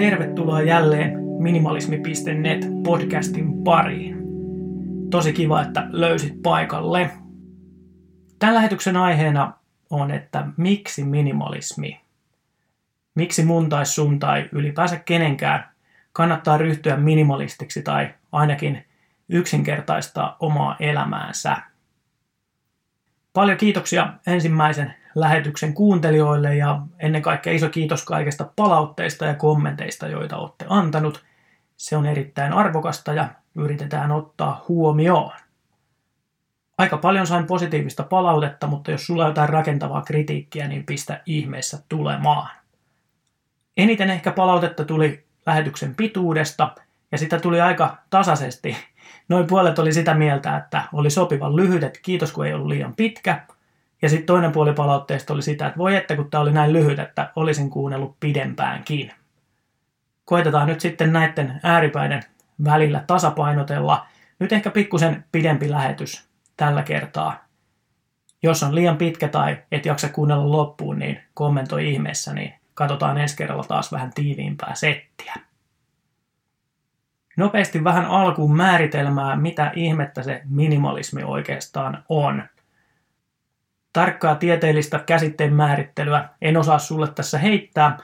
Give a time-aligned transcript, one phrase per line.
[0.00, 4.16] tervetuloa jälleen minimalismi.net podcastin pariin.
[5.10, 7.10] Tosi kiva, että löysit paikalle.
[8.38, 9.52] Tämän lähetyksen aiheena
[9.90, 12.00] on, että miksi minimalismi?
[13.14, 15.70] Miksi mun tai sun tai ylipäänsä kenenkään
[16.12, 18.84] kannattaa ryhtyä minimalistiksi tai ainakin
[19.28, 21.56] yksinkertaistaa omaa elämäänsä?
[23.32, 30.36] Paljon kiitoksia ensimmäisen lähetyksen kuuntelijoille ja ennen kaikkea iso kiitos kaikesta palautteista ja kommenteista, joita
[30.36, 31.24] olette antanut.
[31.76, 35.32] Se on erittäin arvokasta ja yritetään ottaa huomioon.
[36.78, 41.78] Aika paljon sain positiivista palautetta, mutta jos sulla on jotain rakentavaa kritiikkiä, niin pistä ihmeessä
[41.88, 42.50] tulemaan.
[43.76, 46.74] Eniten ehkä palautetta tuli lähetyksen pituudesta,
[47.12, 48.76] ja sitä tuli aika tasaisesti.
[49.28, 52.94] Noin puolet oli sitä mieltä, että oli sopivan lyhyt, että kiitos kun ei ollut liian
[52.94, 53.40] pitkä–
[54.02, 56.98] ja sitten toinen puoli palautteesta oli sitä, että voi että kun tämä oli näin lyhyt,
[56.98, 59.12] että olisin kuunnellut pidempäänkin.
[60.24, 62.22] Koitetaan nyt sitten näiden ääripäiden
[62.64, 64.06] välillä tasapainotella.
[64.38, 67.44] Nyt ehkä pikkusen pidempi lähetys tällä kertaa.
[68.42, 73.36] Jos on liian pitkä tai et jaksa kuunnella loppuun, niin kommentoi ihmeessä, niin katsotaan ensi
[73.36, 75.34] kerralla taas vähän tiiviimpää settiä.
[77.36, 82.42] Nopeasti vähän alkuun määritelmää, mitä ihmettä se minimalismi oikeastaan on–
[83.92, 87.98] Tarkkaa tieteellistä käsitteen määrittelyä en osaa sulle tässä heittää,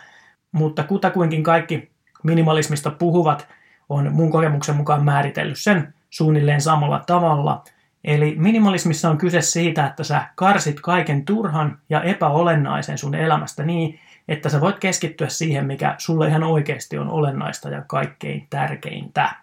[0.52, 1.90] mutta kutakuinkin kaikki
[2.22, 3.48] minimalismista puhuvat
[3.88, 7.64] on mun kokemuksen mukaan määritellyt sen suunnilleen samalla tavalla.
[8.04, 13.98] Eli minimalismissa on kyse siitä, että sä karsit kaiken turhan ja epäolennaisen sun elämästä niin,
[14.28, 19.34] että sä voit keskittyä siihen, mikä sulle ihan oikeasti on olennaista ja kaikkein tärkeintä.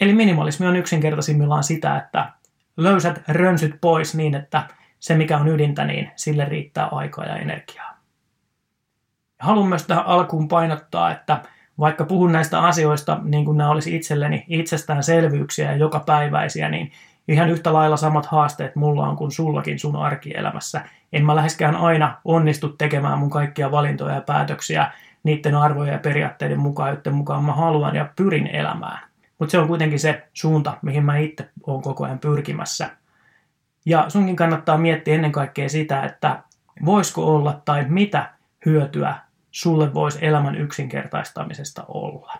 [0.00, 2.32] Eli minimalismi on yksinkertaisimmillaan sitä, että
[2.76, 4.62] löysät rönsyt pois niin, että
[5.00, 7.98] se, mikä on ydintä, niin sille riittää aikaa ja energiaa.
[9.38, 11.42] Haluan myös tähän alkuun painottaa, että
[11.78, 16.92] vaikka puhun näistä asioista niin kuin nämä olisi itselleni itsestäänselvyyksiä ja jokapäiväisiä, niin
[17.28, 20.82] ihan yhtä lailla samat haasteet mulla on kuin sullakin sun arkielämässä.
[21.12, 24.90] En mä läheskään aina onnistu tekemään mun kaikkia valintoja ja päätöksiä
[25.22, 28.98] niiden arvojen ja periaatteiden mukaan, joiden mukaan mä haluan ja pyrin elämään.
[29.38, 32.90] Mutta se on kuitenkin se suunta, mihin mä itse oon koko ajan pyrkimässä.
[33.86, 36.42] Ja sunkin kannattaa miettiä ennen kaikkea sitä, että
[36.84, 38.30] voisiko olla tai mitä
[38.66, 39.14] hyötyä
[39.50, 42.34] sulle voisi elämän yksinkertaistamisesta olla.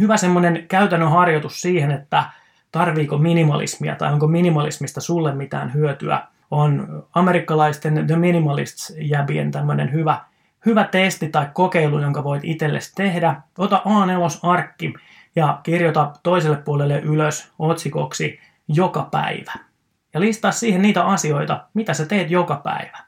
[0.00, 2.24] Hyvä semmoinen käytännön harjoitus siihen, että
[2.72, 10.20] tarviiko minimalismia tai onko minimalismista sulle mitään hyötyä, on amerikkalaisten The Minimalists-jäbien tämmöinen hyvä,
[10.66, 13.40] hyvä testi tai kokeilu, jonka voit itsellesi tehdä.
[13.58, 14.94] Ota A4-arkki
[15.36, 19.52] ja kirjoita toiselle puolelle ylös otsikoksi joka päivä
[20.14, 22.98] ja listaa siihen niitä asioita, mitä sä teet joka päivä.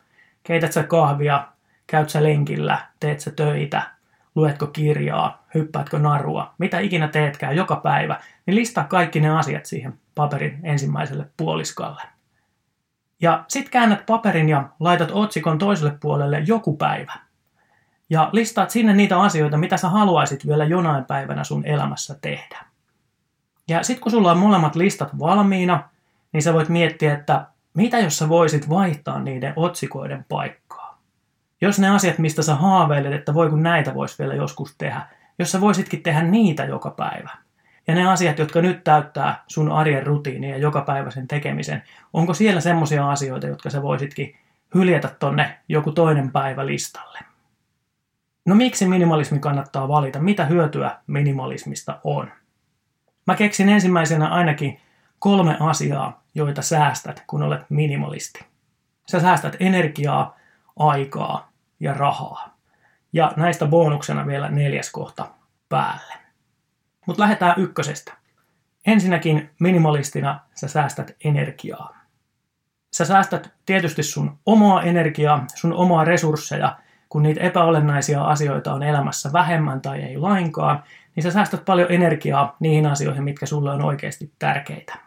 [0.43, 1.47] Keität sä kahvia,
[1.87, 3.83] käyt sä lenkillä, teet sä töitä,
[4.35, 9.95] luetko kirjaa, hyppäätkö narua, mitä ikinä teetkään joka päivä, niin listaa kaikki ne asiat siihen
[10.15, 12.03] paperin ensimmäiselle puoliskalle.
[13.21, 17.13] Ja sit käännät paperin ja laitat otsikon toiselle puolelle joku päivä.
[18.11, 22.65] Ja listaat sinne niitä asioita, mitä sä haluaisit vielä jonain päivänä sun elämässä tehdä.
[23.69, 25.89] Ja sitten kun sulla on molemmat listat valmiina,
[26.37, 31.03] niin sä voit miettiä, että mitä jos sä voisit vaihtaa niiden otsikoiden paikkaa?
[31.61, 35.01] Jos ne asiat, mistä sä haaveilet, että voi kun näitä voisi vielä joskus tehdä,
[35.39, 37.31] jos sä voisitkin tehdä niitä joka päivä.
[37.87, 41.83] Ja ne asiat, jotka nyt täyttää sun arjen rutiinin ja jokapäiväisen tekemisen,
[42.13, 44.37] onko siellä semmoisia asioita, jotka sä voisitkin
[44.75, 47.19] hyljätä tonne joku toinen päivä listalle?
[48.45, 50.19] No miksi minimalismi kannattaa valita?
[50.19, 52.31] Mitä hyötyä minimalismista on?
[53.27, 54.81] Mä keksin ensimmäisenä ainakin
[55.19, 58.45] kolme asiaa, joita säästät, kun olet minimalisti.
[59.11, 60.37] Sä säästät energiaa,
[60.79, 62.57] aikaa ja rahaa.
[63.13, 65.27] Ja näistä bonuksena vielä neljäs kohta
[65.69, 66.15] päälle.
[67.07, 68.13] Mutta lähdetään ykkösestä.
[68.87, 71.97] Ensinnäkin minimalistina sä säästät energiaa.
[72.93, 79.33] Sä säästät tietysti sun omaa energiaa, sun omaa resursseja, kun niitä epäolennaisia asioita on elämässä
[79.33, 80.83] vähemmän tai ei lainkaan,
[81.15, 85.06] niin sä säästät paljon energiaa niihin asioihin, mitkä sulle on oikeasti tärkeitä.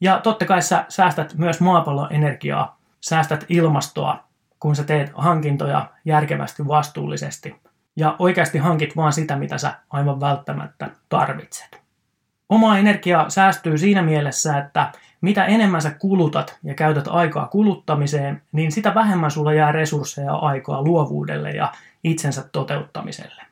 [0.00, 4.24] Ja totta kai sä säästät myös maapallon energiaa, säästät ilmastoa,
[4.60, 7.56] kun sä teet hankintoja järkevästi, vastuullisesti.
[7.96, 11.80] Ja oikeasti hankit vaan sitä, mitä sä aivan välttämättä tarvitset.
[12.48, 18.72] Oma energia säästyy siinä mielessä, että mitä enemmän sä kulutat ja käytät aikaa kuluttamiseen, niin
[18.72, 21.72] sitä vähemmän sulla jää resursseja ja aikaa luovuudelle ja
[22.04, 23.42] itsensä toteuttamiselle.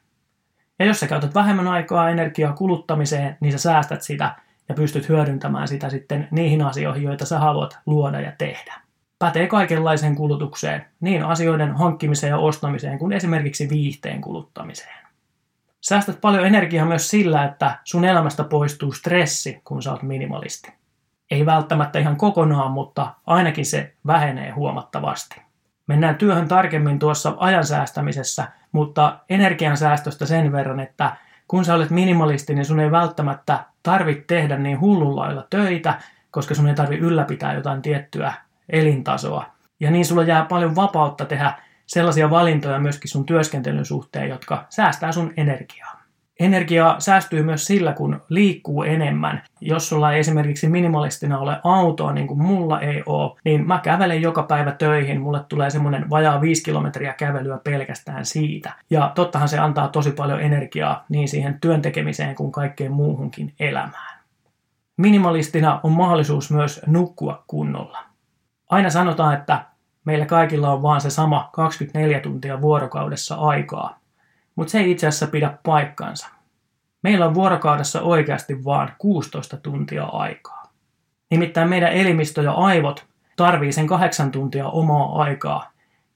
[0.79, 4.35] Ja jos sä käytät vähemmän aikaa energiaa kuluttamiseen, niin sä säästät sitä
[4.69, 8.75] ja pystyt hyödyntämään sitä sitten niihin asioihin, joita sä haluat luoda ja tehdä.
[9.19, 15.07] Pätee kaikenlaiseen kulutukseen, niin asioiden hankkimiseen ja ostamiseen kuin esimerkiksi viihteen kuluttamiseen.
[15.81, 20.73] Säästät paljon energiaa myös sillä, että sun elämästä poistuu stressi, kun sä oot minimalisti.
[21.31, 25.41] Ei välttämättä ihan kokonaan, mutta ainakin se vähenee huomattavasti.
[25.87, 31.17] Mennään työhön tarkemmin tuossa ajan säästämisessä, mutta energian säästöstä sen verran, että
[31.49, 35.99] kun sä olet minimalisti, niin sun ei välttämättä tarvitse tehdä niin hullulla töitä,
[36.31, 38.33] koska sun ei tarvi ylläpitää jotain tiettyä
[38.69, 39.47] elintasoa.
[39.81, 41.53] Ja niin sulla jää paljon vapautta tehdä
[41.87, 45.98] sellaisia valintoja myöskin sun työskentelyn suhteen, jotka säästää sun energiaa.
[46.39, 49.43] Energia säästyy myös sillä, kun liikkuu enemmän.
[49.61, 54.23] Jos sulla ei esimerkiksi minimalistina ole autoa, niin kuin mulla ei ole, niin mä kävelen
[54.23, 55.21] joka päivä töihin.
[55.21, 58.73] Mulle tulee semmoinen vajaa 5 kilometriä kävelyä pelkästään siitä.
[58.91, 64.19] Ja tottahan se antaa tosi paljon energiaa niin siihen työntekemiseen kuin kaikkeen muuhunkin elämään.
[64.97, 67.99] Minimalistina on mahdollisuus myös nukkua kunnolla.
[68.71, 69.65] Aina sanotaan, että
[70.05, 73.99] meillä kaikilla on vaan se sama 24 tuntia vuorokaudessa aikaa,
[74.59, 76.29] mutta se ei itse asiassa pidä paikkansa.
[77.03, 80.63] Meillä on vuorokaudessa oikeasti vain 16 tuntia aikaa.
[81.31, 83.07] Nimittäin meidän elimistö ja aivot
[83.37, 85.71] tarvii sen kahdeksan tuntia omaa aikaa,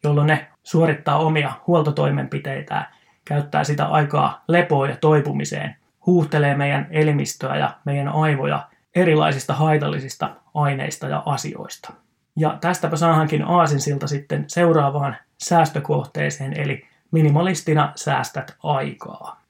[0.05, 2.91] jolloin ne suorittaa omia huoltotoimenpiteitä,
[3.25, 11.09] käyttää sitä aikaa lepoon ja toipumiseen, huuhtelee meidän elimistöä ja meidän aivoja erilaisista haitallisista aineista
[11.09, 11.93] ja asioista.
[12.37, 19.41] Ja tästäpä saahankin aasinsilta sitten seuraavaan säästökohteeseen, eli minimalistina säästät aikaa.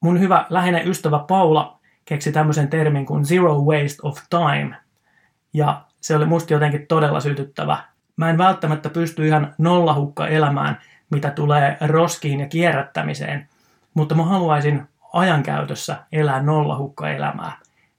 [0.00, 4.76] Mun hyvä läheinen ystävä Paula keksi tämmöisen termin kuin zero waste of time,
[5.52, 7.78] ja se oli musta jotenkin todella sytyttävä.
[8.16, 10.78] Mä en välttämättä pysty ihan nollahukka elämään,
[11.10, 13.48] mitä tulee roskiin ja kierrättämiseen,
[13.94, 14.82] mutta mä haluaisin
[15.12, 17.52] ajankäytössä elää nollahukka elämää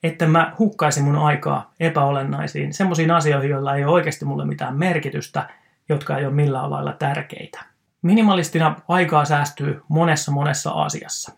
[0.04, 5.50] että mä hukkaisin mun aikaa epäolennaisiin, semmoisiin asioihin, joilla ei ole oikeasti mulle mitään merkitystä,
[5.90, 7.71] jotka ei ole millään lailla tärkeitä.
[8.02, 11.32] Minimalistina aikaa säästyy monessa monessa asiassa.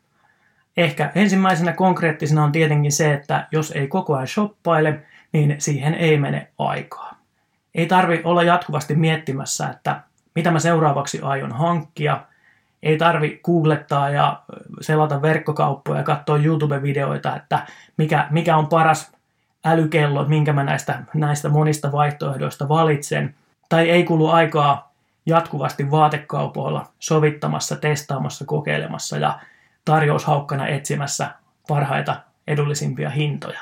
[0.77, 4.99] Ehkä ensimmäisenä konkreettisena on tietenkin se, että jos ei koko ajan shoppaile,
[5.31, 7.15] niin siihen ei mene aikaa.
[7.75, 10.01] Ei tarvi olla jatkuvasti miettimässä, että
[10.35, 12.21] mitä mä seuraavaksi aion hankkia–
[12.83, 14.41] ei tarvi googlettaa ja
[14.81, 17.65] selata verkkokauppoja ja katsoa YouTube-videoita, että
[17.97, 19.11] mikä, mikä on paras
[19.65, 23.35] älykello, minkä mä näistä, näistä monista vaihtoehdoista valitsen.
[23.69, 24.92] Tai ei kulu aikaa
[25.25, 29.39] jatkuvasti vaatekaupoilla sovittamassa, testaamassa, kokeilemassa ja
[29.85, 31.29] tarjoushaukkana etsimässä
[31.67, 33.59] parhaita edullisimpia hintoja.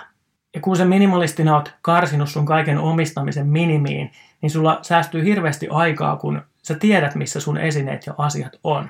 [0.56, 4.12] Ja kun se minimalistina oot karsinut sun kaiken omistamisen minimiin,
[4.42, 8.90] niin sulla säästyy hirveästi aikaa, kun sä tiedät, missä sun esineet ja asiat on.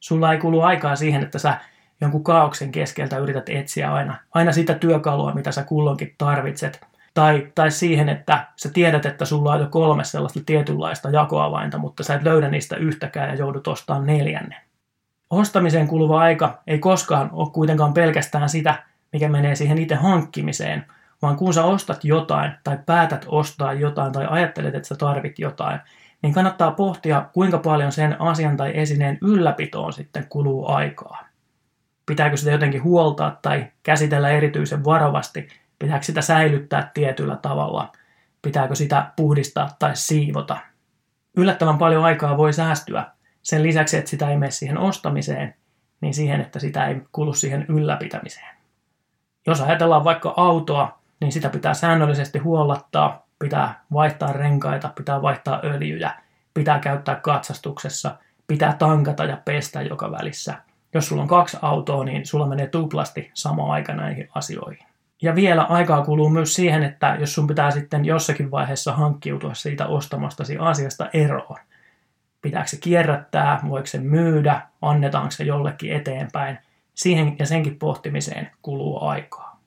[0.00, 1.58] Sulla ei kulu aikaa siihen, että sä
[2.00, 6.80] jonkun kaauksen keskeltä yrität etsiä aina, aina sitä työkalua, mitä sä kulloinkin tarvitset.
[7.14, 12.02] Tai, tai siihen, että sä tiedät, että sulla on jo kolme sellaista tietynlaista jakoavainta, mutta
[12.02, 14.58] sä et löydä niistä yhtäkään ja joudut ostamaan neljännen.
[15.30, 18.82] Ostamiseen kuluva aika ei koskaan ole kuitenkaan pelkästään sitä,
[19.12, 20.86] mikä menee siihen itse hankkimiseen,
[21.22, 25.80] vaan kun sä ostat jotain tai päätät ostaa jotain tai ajattelet, että sä tarvit jotain,
[26.22, 31.24] niin kannattaa pohtia, kuinka paljon sen asian tai esineen ylläpitoon sitten kuluu aikaa.
[32.06, 35.48] Pitääkö sitä jotenkin huoltaa tai käsitellä erityisen varovasti?
[35.78, 37.92] Pitääkö sitä säilyttää tietyllä tavalla?
[38.42, 40.56] Pitääkö sitä puhdistaa tai siivota?
[41.36, 43.04] Yllättävän paljon aikaa voi säästyä.
[43.42, 45.54] Sen lisäksi, että sitä ei mene siihen ostamiseen,
[46.00, 48.56] niin siihen, että sitä ei kulu siihen ylläpitämiseen.
[49.46, 56.14] Jos ajatellaan vaikka autoa, niin sitä pitää säännöllisesti huollattaa, pitää vaihtaa renkaita, pitää vaihtaa öljyjä,
[56.54, 58.16] pitää käyttää katsastuksessa,
[58.46, 60.54] pitää tankata ja pestä joka välissä.
[60.94, 64.87] Jos sulla on kaksi autoa, niin sulla menee tuplasti sama aika näihin asioihin.
[65.22, 69.86] Ja vielä aikaa kuluu myös siihen, että jos sun pitää sitten jossakin vaiheessa hankkiutua siitä
[69.86, 71.56] ostamastasi asiasta eroon.
[72.42, 76.58] Pitääkö se kierrättää, voiko se myydä, annetaanko se jollekin eteenpäin.
[76.94, 79.60] Siihen ja senkin pohtimiseen kuluu aikaa.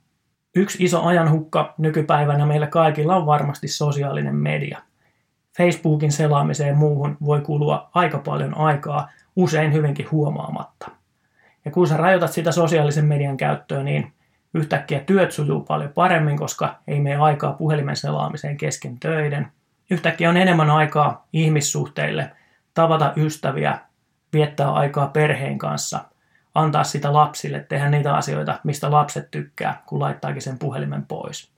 [0.55, 4.81] Yksi iso ajanhukka nykypäivänä meillä kaikilla on varmasti sosiaalinen media.
[5.57, 10.91] Facebookin selaamiseen ja muuhun voi kulua aika paljon aikaa, usein hyvinkin huomaamatta.
[11.65, 14.13] Ja kun sä rajoitat sitä sosiaalisen median käyttöä, niin
[14.53, 19.51] yhtäkkiä työt sujuu paljon paremmin, koska ei mene aikaa puhelimen selaamiseen kesken töiden.
[19.89, 22.31] Yhtäkkiä on enemmän aikaa ihmissuhteille,
[22.73, 23.79] tavata ystäviä,
[24.33, 25.99] viettää aikaa perheen kanssa–
[26.55, 31.51] antaa sitä lapsille, tehdä niitä asioita, mistä lapset tykkää, kun laittaakin sen puhelimen pois.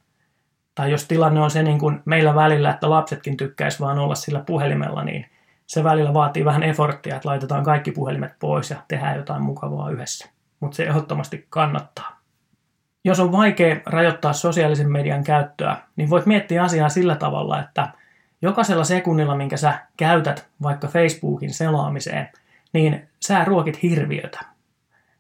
[0.76, 4.40] Tai jos tilanne on se niin kuin meillä välillä, että lapsetkin tykkäisi vaan olla sillä
[4.46, 5.26] puhelimella, niin
[5.68, 10.30] se välillä vaatii vähän eforttia, että laitetaan kaikki puhelimet pois ja tehdään jotain mukavaa yhdessä.
[10.60, 12.23] Mutta se ehdottomasti kannattaa.
[13.04, 17.90] Jos on vaikea rajoittaa sosiaalisen median käyttöä, niin voit miettiä asiaa sillä tavalla, että
[18.42, 22.30] jokaisella sekunnilla, minkä sä käytät vaikka Facebookin selaamiseen,
[22.74, 24.40] niin sä ruokit hirviötä.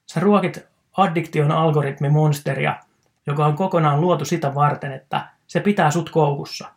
[0.05, 0.65] Sä ruokit
[0.97, 2.75] addiktion algoritmimonsteria,
[3.27, 6.67] joka on kokonaan luotu sitä varten, että se pitää sut koukussa.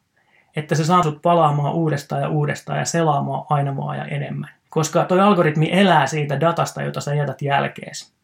[0.57, 4.51] Että se saa sut palaamaan uudestaan ja uudestaan ja selaamaan aina vaan ja enemmän.
[4.71, 8.16] Koska toi algoritmi elää siitä datasta, jota sä jätät jälkeesi.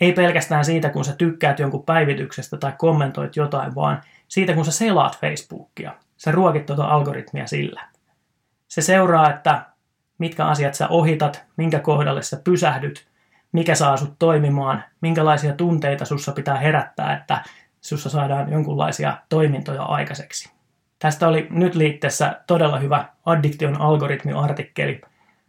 [0.00, 4.72] Ei pelkästään siitä, kun sä tykkäät jonkun päivityksestä tai kommentoit jotain, vaan siitä, kun sä
[4.72, 5.94] selaat Facebookia.
[6.16, 7.88] Sä ruokit tuota algoritmia sillä.
[8.68, 9.66] Se seuraa, että
[10.18, 13.08] mitkä asiat sä ohitat, minkä kohdalle sä pysähdyt,
[13.52, 17.42] mikä saa sut toimimaan, minkälaisia tunteita sussa pitää herättää, että
[17.80, 20.52] sussa saadaan jonkunlaisia toimintoja aikaiseksi.
[20.98, 25.00] Tästä oli nyt liitteessä todella hyvä Addiktion algoritmi-artikkeli.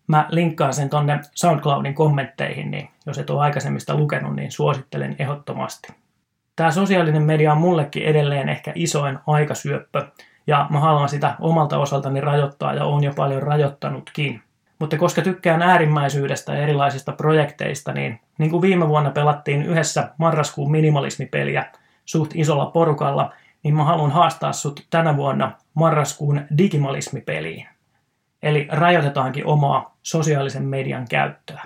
[0.08, 5.88] Mä linkkaan sen tonne SoundCloudin kommentteihin, niin jos et ole aikaisemmista lukenut, niin suosittelen ehdottomasti.
[6.56, 10.08] Tämä sosiaalinen media on mullekin edelleen ehkä isoin aikasyöppö,
[10.48, 14.42] ja mä haluan sitä omalta osaltani rajoittaa ja on jo paljon rajoittanutkin.
[14.80, 20.72] Mutta koska tykkään äärimmäisyydestä ja erilaisista projekteista, niin niin kuin viime vuonna pelattiin yhdessä marraskuun
[20.72, 21.66] minimalismipeliä
[22.06, 23.34] suht isolla porukalla,
[23.64, 27.68] niin mä haluan haastaa sut tänä vuonna marraskuun digimalismipeliin.
[28.44, 31.62] Eli rajoitetaankin omaa sosiaalisen median käyttöä.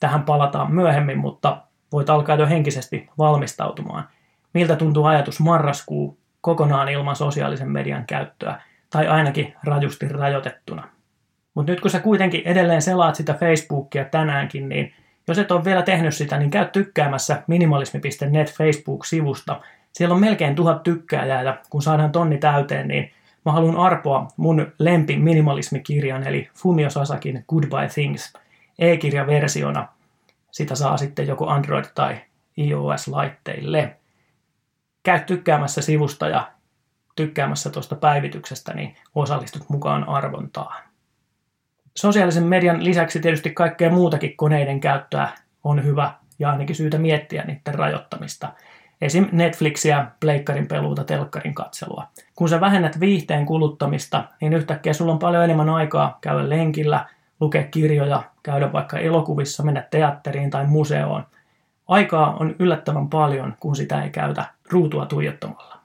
[0.00, 4.08] Tähän palataan myöhemmin, mutta voit alkaa jo henkisesti valmistautumaan.
[4.54, 10.88] Miltä tuntuu ajatus marraskuu kokonaan ilman sosiaalisen median käyttöä, tai ainakin rajusti rajoitettuna.
[11.54, 14.94] Mutta nyt kun sä kuitenkin edelleen selaat sitä Facebookia tänäänkin, niin
[15.28, 19.60] jos et ole vielä tehnyt sitä, niin käy tykkäämässä minimalismi.net Facebook-sivusta.
[19.92, 23.12] Siellä on melkein tuhat tykkääjää ja kun saadaan tonni täyteen, niin
[23.44, 28.32] mä haluan arpoa mun lempi minimalismikirjan eli Fumio Sasakin Goodbye Things
[28.78, 29.88] e-kirjaversiona.
[30.50, 32.20] Sitä saa sitten joko Android- tai
[32.58, 33.96] iOS-laitteille.
[35.02, 36.52] Käy tykkäämässä sivusta ja
[37.16, 40.82] tykkäämässä tuosta päivityksestä, niin osallistut mukaan arvontaan.
[41.96, 45.28] Sosiaalisen median lisäksi tietysti kaikkea muutakin koneiden käyttöä
[45.64, 48.52] on hyvä ja ainakin syytä miettiä niiden rajoittamista.
[49.00, 49.28] Esim.
[49.32, 52.06] Netflixiä, pleikkarin peluuta, telkkarin katselua.
[52.34, 57.06] Kun sä vähennät viihteen kuluttamista, niin yhtäkkiä sulla on paljon enemmän aikaa käydä lenkillä,
[57.40, 61.26] lukea kirjoja, käydä vaikka elokuvissa, mennä teatteriin tai museoon.
[61.88, 65.76] Aikaa on yllättävän paljon, kun sitä ei käytä ruutua tuijottamalla.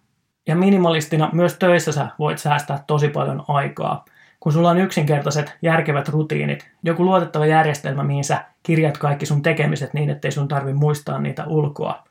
[0.48, 4.06] Ja minimalistina myös töissä sä voit säästää tosi paljon aikaa–
[4.46, 9.94] kun sulla on yksinkertaiset, järkevät rutiinit, joku luotettava järjestelmä, mihin sä kirjat kaikki sun tekemiset
[9.94, 12.04] niin, ettei sun tarvi muistaa niitä ulkoa.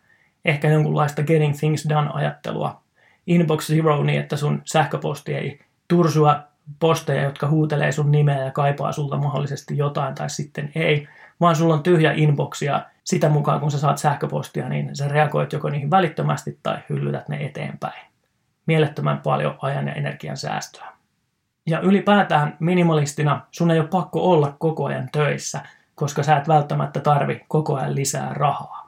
[0.44, 2.80] Ehkä jonkunlaista getting things done-ajattelua.
[3.26, 6.40] Inbox zero niin, että sun sähköposti ei tursua
[6.80, 11.08] posteja, jotka huutelee sun nimeä ja kaipaa sulta mahdollisesti jotain tai sitten ei,
[11.40, 15.68] vaan sulla on tyhjä inboxia sitä mukaan, kun sä saat sähköpostia, niin sä reagoit joko
[15.68, 18.06] niihin välittömästi tai hyllytät ne eteenpäin.
[18.66, 20.86] Mielettömän paljon ajan ja energian säästöä.
[21.66, 25.60] Ja ylipäätään minimalistina sun ei ole pakko olla koko ajan töissä,
[25.94, 28.83] koska sä et välttämättä tarvi koko ajan lisää rahaa.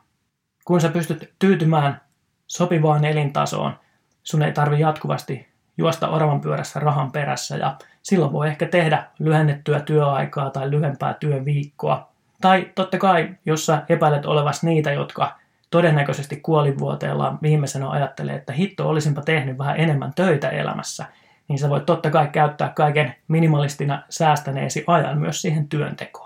[0.66, 2.00] Kun sä pystyt tyytymään
[2.46, 3.78] sopivaan elintasoon,
[4.22, 9.80] sun ei tarvi jatkuvasti juosta oravan pyörässä rahan perässä ja silloin voi ehkä tehdä lyhennettyä
[9.80, 12.08] työaikaa tai lyhempää työviikkoa.
[12.40, 15.36] Tai totta kai, jos sä epäilet olevas niitä, jotka
[15.70, 21.06] todennäköisesti kuolinvuoteellaan viimeisenä ajattelee, että hitto olisinpa tehnyt vähän enemmän töitä elämässä–
[21.48, 26.25] niin sä voit totta kai käyttää kaiken minimalistina säästäneesi ajan myös siihen työntekoon.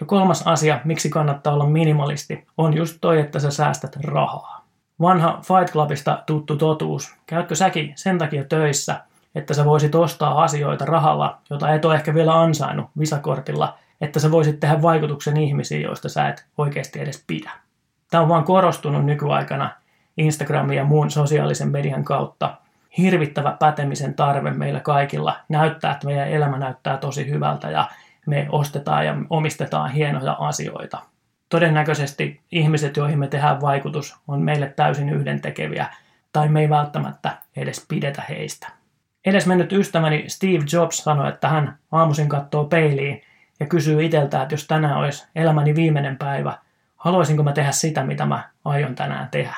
[0.00, 4.66] Ja kolmas asia, miksi kannattaa olla minimalisti, on just toi, että sä säästät rahaa.
[5.00, 7.14] Vanha Fight Clubista tuttu totuus.
[7.26, 9.00] Käytkö säkin sen takia töissä,
[9.34, 14.30] että sä voisit ostaa asioita rahalla, jota et ole ehkä vielä ansainnut visakortilla, että sä
[14.30, 17.50] voisit tehdä vaikutuksen ihmisiin, joista sä et oikeasti edes pidä.
[18.10, 19.70] Tämä on vaan korostunut nykyaikana
[20.16, 22.54] Instagramin ja muun sosiaalisen median kautta,
[22.98, 27.88] hirvittävä pätemisen tarve meillä kaikilla näyttää, että meidän elämä näyttää tosi hyvältä ja
[28.26, 30.98] me ostetaan ja omistetaan hienoja asioita.
[31.48, 35.86] Todennäköisesti ihmiset, joihin me tehdään vaikutus, on meille täysin yhdentekeviä
[36.32, 38.68] tai me ei välttämättä edes pidetä heistä.
[39.24, 43.22] Edes mennyt ystäväni Steve Jobs sanoi, että hän aamuisin katsoo peiliin
[43.60, 46.58] ja kysyy itseltä, että jos tänään olisi elämäni viimeinen päivä,
[46.96, 49.56] haluaisinko mä tehdä sitä, mitä mä aion tänään tehdä.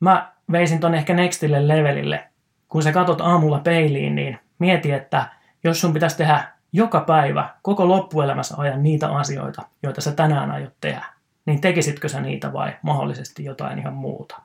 [0.00, 2.28] Mä veisin ton ehkä nextille levelille
[2.68, 5.26] kun sä katot aamulla peiliin, niin mieti, että
[5.64, 6.44] jos sun pitäisi tehdä
[6.76, 11.04] joka päivä, koko loppuelämässä ajan niitä asioita, joita sä tänään aiot tehdä,
[11.46, 14.36] niin tekisitkö sä niitä vai mahdollisesti jotain ihan muuta?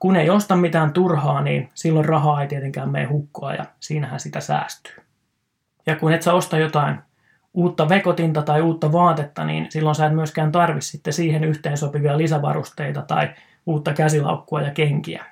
[0.00, 4.40] Kun ei osta mitään turhaa, niin silloin rahaa ei tietenkään mene hukkoa ja siinähän sitä
[4.40, 4.94] säästyy.
[5.86, 6.98] Ja kun et sä osta jotain
[7.54, 12.18] uutta vekotinta tai uutta vaatetta, niin silloin sä et myöskään tarvi sitten siihen yhteen sopivia
[12.18, 13.30] lisävarusteita tai
[13.66, 15.24] uutta käsilaukkua ja kenkiä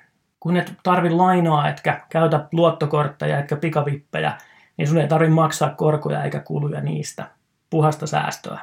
[0.43, 4.37] kun et tarvi lainaa, etkä käytä luottokortteja, etkä pikavippejä,
[4.77, 7.29] niin sun ei tarvi maksaa korkoja eikä kuluja niistä.
[7.69, 8.59] Puhasta säästöä.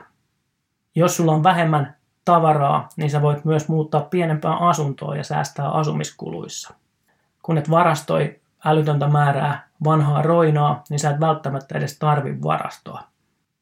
[0.94, 6.74] Jos sulla on vähemmän tavaraa, niin sä voit myös muuttaa pienempään asuntoa ja säästää asumiskuluissa.
[7.42, 13.02] Kun et varastoi älytöntä määrää vanhaa roinaa, niin sä et välttämättä edes tarvi varastoa.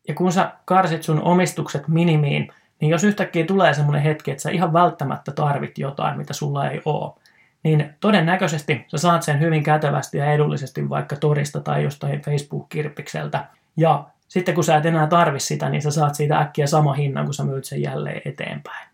[0.08, 4.50] Ja kun sä karsit sun omistukset minimiin, niin jos yhtäkkiä tulee semmoinen hetki, että sä
[4.50, 7.14] ihan välttämättä tarvit jotain, mitä sulla ei ole,
[7.62, 13.44] niin todennäköisesti sä saat sen hyvin kätevästi ja edullisesti vaikka torista tai jostain Facebook-kirppikseltä.
[13.76, 17.24] Ja sitten kun sä et enää tarvi sitä, niin sä saat siitä äkkiä sama hinnan,
[17.24, 18.88] kun sä myyt sen jälleen eteenpäin.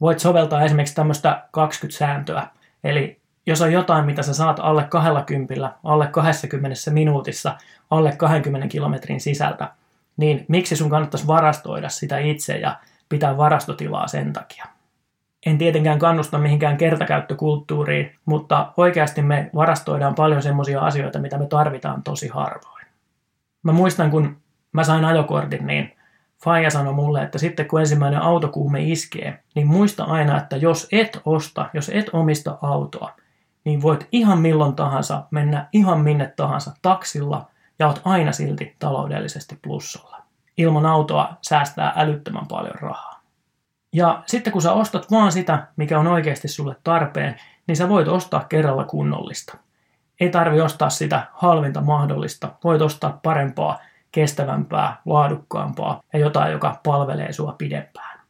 [0.00, 2.46] Voit soveltaa esimerkiksi tämmöistä 20-sääntöä,
[2.84, 7.56] eli jos on jotain, mitä sä saat alle 20, alle 20 minuutissa,
[7.90, 9.68] alle 20 kilometrin sisältä,
[10.16, 12.76] niin miksi sun kannattaisi varastoida sitä itse ja
[13.08, 14.75] pitää varastotilaa sen takia?
[15.46, 22.02] En tietenkään kannusta mihinkään kertakäyttökulttuuriin, mutta oikeasti me varastoidaan paljon semmoisia asioita, mitä me tarvitaan
[22.02, 22.86] tosi harvoin.
[23.62, 24.36] Mä muistan, kun
[24.72, 25.96] mä sain ajokortin, niin
[26.44, 31.20] Faija sanoi mulle, että sitten kun ensimmäinen autokuume iskee, niin muista aina, että jos et
[31.24, 33.16] osta, jos et omista autoa,
[33.64, 39.58] niin voit ihan milloin tahansa mennä ihan minne tahansa taksilla ja oot aina silti taloudellisesti
[39.62, 40.22] plussalla.
[40.56, 43.15] Ilman autoa säästää älyttömän paljon rahaa.
[43.96, 47.36] Ja sitten kun sä ostat vaan sitä, mikä on oikeasti sulle tarpeen,
[47.66, 49.56] niin sä voit ostaa kerralla kunnollista.
[50.20, 53.78] Ei tarvi ostaa sitä halvinta mahdollista, voit ostaa parempaa,
[54.12, 58.20] kestävämpää, laadukkaampaa ja jotain, joka palvelee sua pidempään.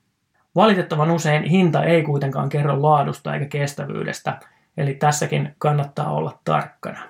[0.54, 4.40] Valitettavan usein hinta ei kuitenkaan kerro laadusta eikä kestävyydestä,
[4.76, 7.00] eli tässäkin kannattaa olla tarkkana.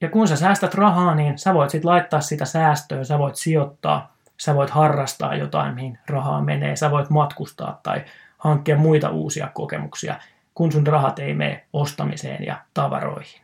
[0.00, 4.11] Ja kun sä säästät rahaa, niin sä voit sitten laittaa sitä säästöön, sä voit sijoittaa,
[4.42, 8.04] sä voit harrastaa jotain, mihin rahaa menee, sä voit matkustaa tai
[8.38, 10.16] hankkia muita uusia kokemuksia,
[10.54, 13.40] kun sun rahat ei mene ostamiseen ja tavaroihin.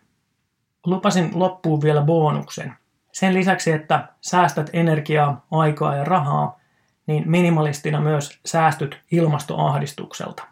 [0.86, 2.74] Lupasin loppuun vielä bonuksen.
[3.12, 6.60] Sen lisäksi, että säästät energiaa, aikaa ja rahaa,
[7.06, 10.42] niin minimalistina myös säästyt ilmastoahdistukselta.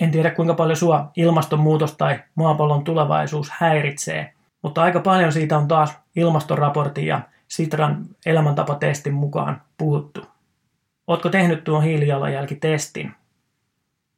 [0.00, 5.68] En tiedä kuinka paljon sua ilmastonmuutos tai maapallon tulevaisuus häiritsee, mutta aika paljon siitä on
[5.68, 10.26] taas ilmastoraportin ja Sitran elämäntapatestin mukaan puhuttu.
[11.06, 13.14] Ootko tehnyt tuon hiilijalanjälkitestin?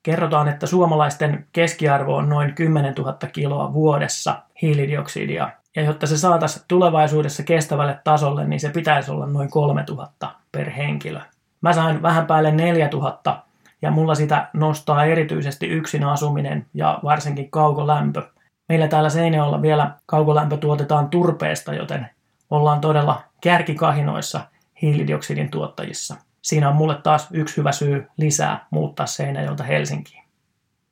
[0.03, 5.51] Kerrotaan, että suomalaisten keskiarvo on noin 10 000 kiloa vuodessa hiilidioksidia.
[5.77, 11.21] Ja jotta se saataisiin tulevaisuudessa kestävälle tasolle, niin se pitäisi olla noin 3000 per henkilö.
[11.61, 13.43] Mä sain vähän päälle 4000
[13.83, 18.23] ja mulla sitä nostaa erityisesti yksin asuminen ja varsinkin kaukolämpö.
[18.69, 22.11] Meillä täällä Seinäjoella vielä kaukolämpö tuotetaan turpeesta, joten
[22.53, 24.41] ollaan todella kärkikahinoissa
[24.83, 26.17] hiilidioksidin tuottajissa.
[26.43, 30.25] Siinä on mulle taas yksi hyvä syy lisää muuttaa Seinäjoelta Helsinkiin.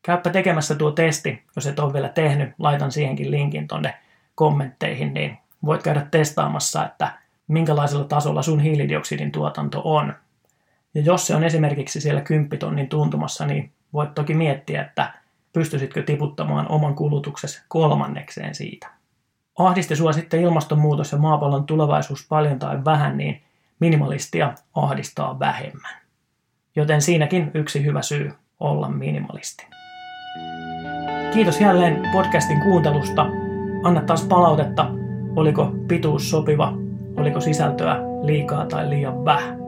[0.03, 3.95] Käyppä tekemässä tuo testi, jos et ole vielä tehnyt, laitan siihenkin linkin tonne
[4.35, 7.13] kommentteihin, niin voit käydä testaamassa, että
[7.49, 10.15] minkälaisella tasolla sun hiilidioksidin tuotanto on.
[10.95, 15.13] Ja jos se on esimerkiksi siellä 10 tonnin tuntumassa, niin voit toki miettiä, että
[15.53, 19.00] pystyisitkö tiputtamaan oman kulutuksesi kolmannekseen siitä.
[19.67, 23.41] Ahdisti sua sitten ilmastonmuutos ja maapallon tulevaisuus paljon tai vähän, niin
[23.81, 25.95] minimalistia ahdistaa vähemmän.
[26.77, 29.67] Joten siinäkin yksi hyvä syy olla minimalisti.
[31.33, 33.27] Kiitos jälleen podcastin kuuntelusta.
[33.85, 34.91] Anna taas palautetta,
[35.37, 36.73] oliko pituus sopiva,
[37.17, 39.59] oliko sisältöä liikaa tai liian vähän.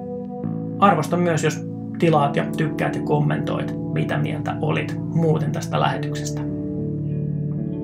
[0.78, 1.66] Arvostan myös, jos
[1.98, 6.40] tilaat ja tykkäät ja kommentoit, mitä mieltä olit muuten tästä lähetyksestä.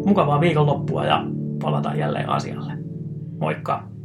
[0.07, 1.25] Mukavaa viikonloppua ja
[1.59, 2.73] palataan jälleen asialle.
[3.41, 3.98] Moikka!